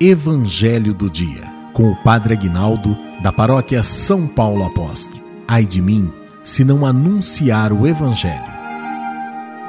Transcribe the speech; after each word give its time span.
Evangelho 0.00 0.94
do 0.94 1.10
Dia, 1.10 1.42
com 1.74 1.90
o 1.90 1.96
Padre 1.96 2.32
Aguinaldo, 2.32 2.96
da 3.22 3.30
paróquia 3.30 3.84
São 3.84 4.26
Paulo 4.26 4.64
Apóstolo. 4.64 5.22
Ai 5.46 5.66
de 5.66 5.82
mim, 5.82 6.10
se 6.42 6.64
não 6.64 6.86
anunciar 6.86 7.74
o 7.74 7.86
Evangelho. 7.86 8.61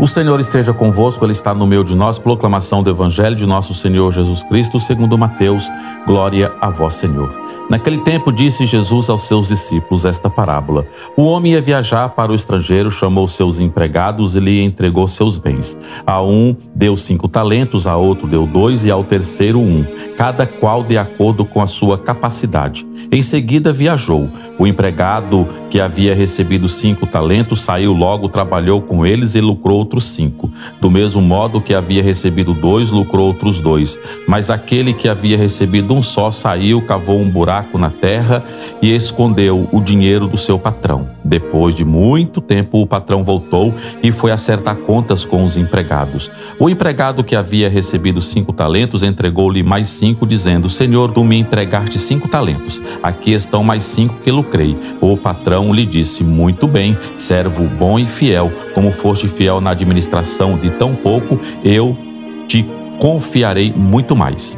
O 0.04 0.08
Senhor 0.08 0.38
esteja 0.42 0.74
convosco, 0.74 1.24
Ele 1.24 1.32
está 1.32 1.54
no 1.54 1.66
meio 1.66 1.82
de 1.82 1.96
nós. 1.96 2.20
Proclamação 2.20 2.84
do 2.84 2.90
Evangelho 2.90 3.38
de 3.38 3.46
nosso 3.46 3.74
Senhor 3.74 4.12
Jesus 4.12 4.44
Cristo, 4.44 4.78
segundo 4.78 5.18
Mateus. 5.18 5.72
Glória 6.06 6.52
a 6.60 6.70
vós, 6.70 6.96
Senhor. 6.96 7.34
Naquele 7.70 8.00
tempo 8.00 8.30
disse 8.30 8.66
Jesus 8.66 9.10
aos 9.10 9.24
seus 9.24 9.48
discípulos 9.48 10.04
esta 10.04 10.30
parábola: 10.30 10.86
O 11.16 11.24
homem 11.24 11.54
ia 11.54 11.62
viajar 11.62 12.10
para 12.10 12.34
o 12.34 12.36
estrangeiro, 12.36 12.92
chamou 12.92 13.30
seus 13.30 13.60
empregados 13.60 14.36
e 14.36 14.42
lhe 14.42 14.62
entregou 14.62 15.08
seus 15.08 15.38
bens. 15.38 15.78
A 16.06 16.22
um 16.22 16.54
deu 16.76 16.98
cinco 16.98 17.30
talentos, 17.30 17.88
a 17.88 17.96
outro 17.96 18.28
deu 18.28 18.46
dois 18.46 18.86
e 18.86 18.92
ao 18.92 19.06
terceiro 19.06 19.62
um, 19.62 19.86
cada 20.18 20.46
qual 20.46 20.84
de 20.84 20.98
acordo 20.98 21.46
com 21.46 21.62
a 21.62 21.68
sua 21.68 21.98
capacidade. 21.98 22.86
Em 23.10 23.24
seguida 23.24 23.72
viajou. 23.72 24.30
O 24.60 24.68
empregado 24.68 25.48
que 25.70 25.80
havia 25.80 26.14
recebido 26.14 26.68
cinco 26.68 27.08
talentos 27.08 27.62
saiu 27.62 27.94
logo, 27.94 28.28
trabalhou 28.28 28.82
com 28.82 29.06
eles 29.06 29.36
e 29.36 29.42
lucrou 29.42 29.86
outros 29.94 30.06
cinco. 30.06 30.52
Do 30.82 30.90
mesmo 30.90 31.22
modo 31.22 31.62
que 31.62 31.74
havia 31.74 32.02
recebido 32.02 32.54
dois, 32.54 32.90
lucrou 32.90 33.28
outros 33.28 33.60
dois. 33.60 34.00
Mas 34.28 34.50
aquele 34.50 34.94
que 34.94 35.08
havia 35.08 35.38
recebido 35.38 35.94
um 35.94 36.02
só 36.02 36.32
saiu, 36.32 36.82
cavou 36.82 37.20
um 37.20 37.30
buraco 37.30 37.78
na 37.78 37.90
terra 37.90 38.44
e 38.82 38.94
escondeu 38.94 39.70
o 39.72 39.80
dinheiro 39.80 40.28
do 40.28 40.38
seu 40.38 40.58
patrão. 40.58 41.08
Depois 41.24 41.76
de 41.76 41.86
muito 41.86 42.42
tempo, 42.42 42.82
o 42.82 42.88
patrão 42.88 43.24
voltou 43.24 43.74
e 44.02 44.12
foi 44.12 44.32
acertar 44.32 44.76
contas 44.78 45.24
com 45.24 45.44
os 45.44 45.56
empregados. 45.56 46.32
O 46.60 46.70
empregado 46.70 47.24
que 47.24 47.36
havia 47.36 47.70
recebido 47.70 48.22
cinco 48.22 48.52
talentos 48.52 49.04
entregou-lhe 49.04 49.64
mais 49.64 49.90
cinco, 49.90 50.26
dizendo: 50.26 50.70
Senhor, 50.70 51.12
tu 51.12 51.24
me 51.24 51.38
entregaste 51.38 52.00
cinco 52.00 52.28
talentos. 52.28 52.82
Aqui 53.02 53.32
estão 53.34 53.64
mais 53.64 53.84
cinco 53.84 54.16
que 54.24 54.32
lucrei. 54.32 54.78
O 55.00 55.16
patrão 55.16 55.74
lhe 55.74 55.86
disse: 55.86 56.24
Muito 56.24 56.68
bem, 56.68 56.98
servo 57.16 57.68
bom 57.68 58.00
e 58.00 58.08
fiel. 58.08 58.52
Como 58.74 58.92
foste 58.92 59.28
fiel 59.28 59.62
na 59.62 59.73
administração 59.74 60.58
de 60.58 60.72
tão 60.72 60.96
pouco, 60.96 61.40
eu 61.64 61.96
te 62.48 62.66
confiarei 63.00 63.74
muito 63.76 64.16
mais. 64.16 64.58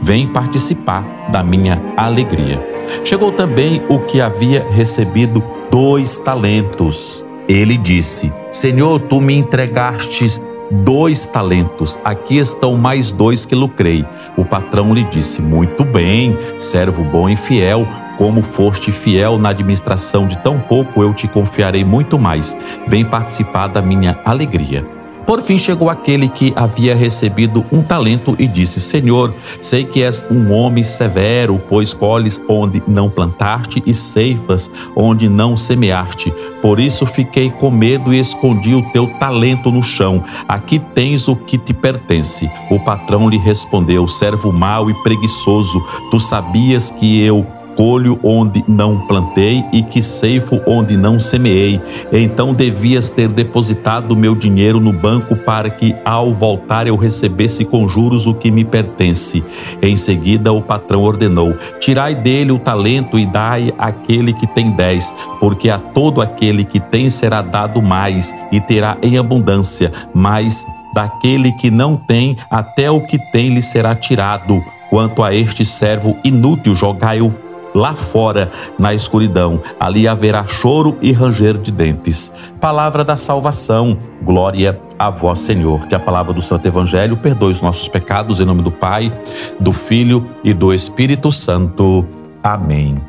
Vem 0.00 0.26
participar 0.26 1.04
da 1.30 1.42
minha 1.42 1.80
alegria. 1.96 2.60
Chegou 3.04 3.32
também 3.32 3.82
o 3.88 4.00
que 4.00 4.20
havia 4.20 4.66
recebido 4.70 5.42
dois 5.70 6.18
talentos. 6.18 7.24
Ele 7.48 7.76
disse: 7.76 8.32
Senhor, 8.50 9.00
tu 9.00 9.20
me 9.20 9.34
entregastes 9.34 10.40
dois 10.70 11.26
talentos, 11.26 11.98
aqui 12.04 12.38
estão 12.38 12.76
mais 12.76 13.10
dois 13.12 13.44
que 13.44 13.54
lucrei. 13.54 14.04
O 14.36 14.44
patrão 14.44 14.94
lhe 14.94 15.04
disse: 15.04 15.42
Muito 15.42 15.84
bem, 15.84 16.36
servo 16.58 17.04
bom 17.04 17.28
e 17.28 17.36
fiel. 17.36 17.86
Como 18.16 18.42
foste 18.42 18.92
fiel 18.92 19.38
na 19.38 19.50
administração 19.50 20.26
de 20.26 20.38
tão 20.38 20.58
pouco, 20.58 21.02
eu 21.02 21.12
te 21.14 21.26
confiarei 21.26 21.84
muito 21.84 22.18
mais. 22.18 22.56
Vem 22.86 23.04
participar 23.04 23.68
da 23.68 23.82
minha 23.82 24.18
alegria. 24.24 24.84
Por 25.26 25.40
fim 25.40 25.56
chegou 25.56 25.88
aquele 25.88 26.28
que 26.28 26.52
havia 26.56 26.94
recebido 26.94 27.64
um 27.70 27.80
talento 27.82 28.34
e 28.38 28.48
disse: 28.48 28.80
Senhor, 28.80 29.32
sei 29.60 29.84
que 29.84 30.02
és 30.02 30.24
um 30.30 30.52
homem 30.52 30.82
severo, 30.82 31.60
pois 31.68 31.94
colhes 31.94 32.40
onde 32.48 32.82
não 32.86 33.08
plantaste 33.08 33.82
e 33.86 33.94
ceifas 33.94 34.70
onde 34.96 35.28
não 35.28 35.56
semeaste. 35.56 36.32
Por 36.60 36.80
isso 36.80 37.06
fiquei 37.06 37.50
com 37.50 37.70
medo 37.70 38.12
e 38.12 38.18
escondi 38.18 38.74
o 38.74 38.82
teu 38.90 39.06
talento 39.18 39.70
no 39.70 39.82
chão. 39.82 40.22
Aqui 40.48 40.78
tens 40.78 41.28
o 41.28 41.36
que 41.36 41.56
te 41.56 41.72
pertence. 41.72 42.50
O 42.70 42.80
patrão 42.80 43.28
lhe 43.28 43.38
respondeu: 43.38 44.08
Servo 44.08 44.52
mau 44.52 44.90
e 44.90 44.94
preguiçoso, 45.02 45.80
tu 46.10 46.18
sabias 46.18 46.90
que 46.90 47.22
eu 47.22 47.46
colho 47.76 48.18
onde 48.22 48.64
não 48.68 49.06
plantei 49.06 49.64
e 49.72 49.82
que 49.82 50.02
ceifo 50.02 50.60
onde 50.66 50.96
não 50.96 51.18
semeei. 51.18 51.80
Então 52.12 52.54
devias 52.54 53.10
ter 53.10 53.28
depositado 53.28 54.16
meu 54.16 54.34
dinheiro 54.34 54.80
no 54.80 54.92
banco 54.92 55.36
para 55.36 55.70
que 55.70 55.94
ao 56.04 56.32
voltar 56.32 56.86
eu 56.86 56.96
recebesse 56.96 57.64
com 57.64 57.88
juros 57.88 58.26
o 58.26 58.34
que 58.34 58.50
me 58.50 58.64
pertence. 58.64 59.42
Em 59.80 59.96
seguida 59.96 60.52
o 60.52 60.62
patrão 60.62 61.02
ordenou: 61.02 61.54
Tirai 61.80 62.14
dele 62.14 62.52
o 62.52 62.58
talento 62.58 63.18
e 63.18 63.26
dai 63.26 63.72
àquele 63.78 64.32
que 64.32 64.46
tem 64.46 64.70
dez, 64.70 65.14
porque 65.40 65.70
a 65.70 65.78
todo 65.78 66.20
aquele 66.20 66.64
que 66.64 66.80
tem 66.80 67.10
será 67.10 67.42
dado 67.42 67.82
mais 67.82 68.34
e 68.50 68.60
terá 68.60 68.96
em 69.02 69.18
abundância, 69.18 69.92
mas 70.14 70.66
daquele 70.94 71.52
que 71.52 71.70
não 71.70 71.96
tem, 71.96 72.36
até 72.50 72.90
o 72.90 73.00
que 73.00 73.18
tem 73.32 73.54
lhe 73.54 73.62
será 73.62 73.94
tirado. 73.94 74.62
Quanto 74.90 75.22
a 75.22 75.34
este 75.34 75.64
servo 75.64 76.16
inútil, 76.22 76.74
jogai-o 76.74 77.32
lá 77.74 77.94
fora, 77.94 78.50
na 78.78 78.94
escuridão. 78.94 79.60
Ali 79.78 80.06
haverá 80.06 80.46
choro 80.46 80.96
e 81.00 81.12
ranger 81.12 81.58
de 81.58 81.70
dentes. 81.70 82.32
Palavra 82.60 83.04
da 83.04 83.16
salvação. 83.16 83.96
Glória 84.22 84.80
a 84.98 85.10
vós, 85.10 85.40
Senhor. 85.40 85.86
Que 85.86 85.94
a 85.94 86.00
palavra 86.00 86.32
do 86.32 86.42
Santo 86.42 86.66
Evangelho 86.66 87.16
perdoe 87.16 87.52
os 87.52 87.60
nossos 87.60 87.88
pecados 87.88 88.40
em 88.40 88.44
nome 88.44 88.62
do 88.62 88.70
Pai, 88.70 89.12
do 89.58 89.72
Filho 89.72 90.24
e 90.44 90.52
do 90.52 90.72
Espírito 90.72 91.32
Santo. 91.32 92.04
Amém. 92.42 93.00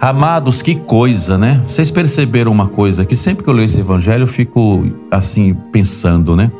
Amados, 0.00 0.62
que 0.62 0.76
coisa, 0.76 1.36
né? 1.36 1.60
Vocês 1.66 1.90
perceberam 1.90 2.52
uma 2.52 2.68
coisa 2.68 3.04
que 3.04 3.16
sempre 3.16 3.42
que 3.42 3.50
eu 3.50 3.54
leio 3.54 3.66
esse 3.66 3.80
evangelho 3.80 4.22
eu 4.22 4.28
fico 4.28 4.84
assim 5.10 5.54
pensando, 5.72 6.36
né? 6.36 6.52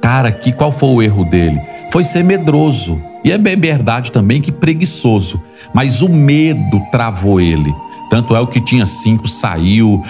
Cara, 0.00 0.30
que 0.32 0.52
qual 0.52 0.72
foi 0.72 0.88
o 0.88 1.02
erro 1.02 1.24
dele? 1.24 1.60
Foi 1.90 2.04
ser 2.04 2.22
medroso. 2.22 3.00
E 3.24 3.32
é 3.32 3.38
verdade 3.38 4.12
também 4.12 4.40
que 4.40 4.52
preguiçoso, 4.52 5.42
mas 5.74 6.02
o 6.02 6.08
medo 6.08 6.80
travou 6.90 7.40
ele. 7.40 7.74
Tanto 8.08 8.34
é 8.34 8.40
o 8.40 8.46
que 8.46 8.60
tinha 8.60 8.86
cinco, 8.86 9.28
saiu, 9.28 10.02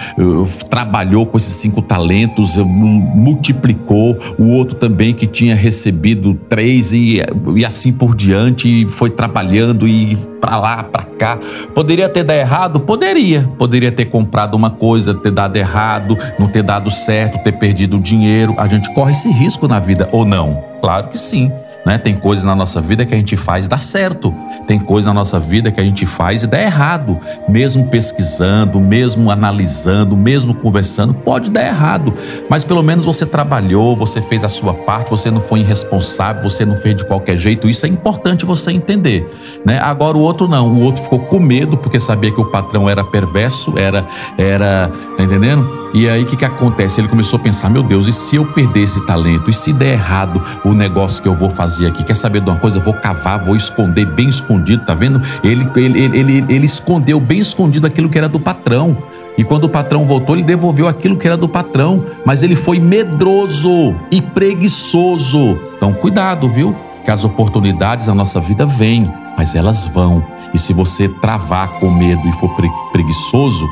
trabalhou 0.69 1.25
com 1.25 1.37
esses 1.37 1.53
cinco 1.55 1.81
talentos, 1.81 2.55
multiplicou. 2.55 4.17
O 4.37 4.51
outro 4.51 4.75
também 4.75 5.13
que 5.13 5.27
tinha 5.27 5.55
recebido 5.55 6.33
três 6.47 6.93
e, 6.93 7.21
e 7.55 7.65
assim 7.65 7.91
por 7.91 8.15
diante, 8.15 8.67
e 8.67 8.85
foi 8.85 9.09
trabalhando 9.09 9.87
e 9.87 10.17
para 10.39 10.57
lá, 10.57 10.83
para 10.83 11.03
cá. 11.03 11.39
Poderia 11.75 12.07
ter 12.07 12.23
dado 12.23 12.37
errado? 12.37 12.79
Poderia. 12.79 13.47
Poderia 13.57 13.91
ter 13.91 14.05
comprado 14.05 14.55
uma 14.55 14.69
coisa, 14.69 15.13
ter 15.13 15.31
dado 15.31 15.57
errado, 15.57 16.17
não 16.39 16.47
ter 16.47 16.63
dado 16.63 16.89
certo, 16.89 17.43
ter 17.43 17.53
perdido 17.53 17.99
dinheiro. 17.99 18.55
A 18.57 18.67
gente 18.67 18.93
corre 18.93 19.11
esse 19.11 19.29
risco 19.29 19.67
na 19.67 19.79
vida 19.79 20.07
ou 20.11 20.25
não? 20.25 20.63
Claro 20.81 21.09
que 21.09 21.17
sim. 21.17 21.51
Né? 21.85 21.97
Tem 21.97 22.15
coisas 22.15 22.43
na 22.43 22.55
nossa 22.55 22.81
vida 22.81 23.05
que 23.05 23.13
a 23.13 23.17
gente 23.17 23.37
faz 23.37 23.65
e 23.65 23.69
dá 23.69 23.77
certo. 23.77 24.33
Tem 24.67 24.79
coisas 24.79 25.07
na 25.07 25.13
nossa 25.13 25.39
vida 25.39 25.71
que 25.71 25.79
a 25.79 25.83
gente 25.83 26.05
faz 26.05 26.43
e 26.43 26.47
dá 26.47 26.61
errado. 26.61 27.17
Mesmo 27.47 27.87
pesquisando, 27.87 28.79
mesmo 28.79 29.31
analisando, 29.31 30.15
mesmo 30.17 30.53
conversando, 30.53 31.13
pode 31.13 31.49
dar 31.49 31.65
errado. 31.65 32.13
Mas 32.49 32.63
pelo 32.63 32.83
menos 32.83 33.05
você 33.05 33.25
trabalhou, 33.25 33.95
você 33.95 34.21
fez 34.21 34.43
a 34.43 34.49
sua 34.49 34.73
parte, 34.73 35.09
você 35.09 35.31
não 35.31 35.41
foi 35.41 35.59
irresponsável, 35.59 36.43
você 36.43 36.65
não 36.65 36.75
fez 36.75 36.95
de 36.95 37.05
qualquer 37.05 37.37
jeito. 37.37 37.69
Isso 37.69 37.85
é 37.85 37.89
importante 37.89 38.45
você 38.45 38.71
entender. 38.71 39.27
Né? 39.65 39.79
Agora 39.79 40.17
o 40.17 40.21
outro 40.21 40.47
não. 40.47 40.71
O 40.73 40.81
outro 40.81 41.01
ficou 41.03 41.19
com 41.19 41.39
medo 41.39 41.77
porque 41.77 41.99
sabia 41.99 42.31
que 42.31 42.41
o 42.41 42.45
patrão 42.45 42.89
era 42.89 43.03
perverso, 43.03 43.77
era. 43.77 44.05
era 44.37 44.91
tá 45.15 45.23
entendendo? 45.23 45.89
E 45.93 46.09
aí 46.09 46.23
o 46.23 46.25
que, 46.25 46.35
que 46.35 46.45
acontece? 46.45 46.99
Ele 46.99 47.07
começou 47.07 47.39
a 47.39 47.41
pensar: 47.41 47.69
meu 47.69 47.83
Deus, 47.83 48.07
e 48.07 48.11
se 48.11 48.35
eu 48.35 48.45
perder 48.45 48.83
esse 48.83 49.05
talento? 49.05 49.49
E 49.49 49.53
se 49.53 49.71
der 49.71 49.93
errado 49.93 50.43
o 50.63 50.73
negócio 50.73 51.23
que 51.23 51.27
eu 51.27 51.35
vou 51.35 51.49
fazer? 51.49 51.68
Aqui. 51.87 52.03
Quer 52.03 52.15
saber 52.15 52.41
de 52.41 52.49
uma 52.49 52.57
coisa? 52.57 52.79
vou 52.79 52.93
cavar, 52.93 53.43
vou 53.43 53.55
esconder 53.55 54.05
bem 54.05 54.29
escondido, 54.29 54.83
tá 54.85 54.93
vendo? 54.93 55.21
Ele, 55.43 55.67
ele, 55.75 55.99
ele, 55.99 56.19
ele, 56.19 56.45
ele 56.49 56.65
escondeu 56.65 57.19
bem 57.19 57.39
escondido 57.39 57.85
aquilo 57.85 58.09
que 58.09 58.17
era 58.17 58.29
do 58.29 58.39
patrão. 58.39 58.97
E 59.37 59.43
quando 59.43 59.65
o 59.65 59.69
patrão 59.69 60.05
voltou, 60.05 60.35
ele 60.35 60.43
devolveu 60.43 60.87
aquilo 60.87 61.15
que 61.15 61.25
era 61.25 61.37
do 61.37 61.47
patrão, 61.47 62.03
mas 62.25 62.43
ele 62.43 62.55
foi 62.55 62.79
medroso 62.79 63.95
e 64.11 64.21
preguiçoso. 64.21 65.57
Então, 65.77 65.93
cuidado, 65.93 66.49
viu? 66.49 66.75
Que 67.05 67.11
as 67.11 67.23
oportunidades 67.23 68.07
na 68.07 68.13
nossa 68.13 68.41
vida 68.41 68.65
vêm, 68.65 69.09
mas 69.37 69.55
elas 69.55 69.87
vão. 69.87 70.23
E 70.53 70.59
se 70.59 70.73
você 70.73 71.07
travar 71.07 71.79
com 71.79 71.89
medo 71.89 72.27
e 72.27 72.33
for 72.33 72.49
preguiçoso, 72.91 73.65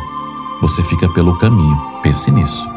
você 0.61 0.81
fica 0.83 1.09
pelo 1.09 1.37
caminho. 1.37 1.77
Pense 2.01 2.31
nisso. 2.31 2.76